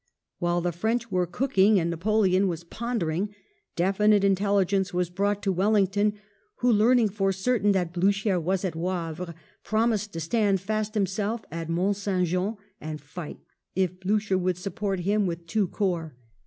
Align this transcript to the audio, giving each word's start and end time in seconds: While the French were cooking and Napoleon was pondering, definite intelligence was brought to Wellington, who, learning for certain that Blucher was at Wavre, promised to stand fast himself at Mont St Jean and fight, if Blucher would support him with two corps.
While 0.39 0.61
the 0.61 0.71
French 0.71 1.11
were 1.11 1.27
cooking 1.27 1.79
and 1.79 1.91
Napoleon 1.91 2.47
was 2.47 2.63
pondering, 2.63 3.35
definite 3.75 4.23
intelligence 4.23 4.95
was 4.95 5.11
brought 5.11 5.43
to 5.43 5.51
Wellington, 5.51 6.13
who, 6.55 6.71
learning 6.71 7.09
for 7.09 7.31
certain 7.31 7.71
that 7.73 7.93
Blucher 7.93 8.39
was 8.39 8.65
at 8.65 8.75
Wavre, 8.75 9.35
promised 9.63 10.11
to 10.13 10.19
stand 10.19 10.59
fast 10.59 10.95
himself 10.95 11.45
at 11.51 11.69
Mont 11.69 11.97
St 11.97 12.25
Jean 12.27 12.57
and 12.79 12.99
fight, 12.99 13.37
if 13.75 13.99
Blucher 13.99 14.39
would 14.39 14.57
support 14.57 15.01
him 15.01 15.27
with 15.27 15.45
two 15.45 15.67
corps. 15.67 16.15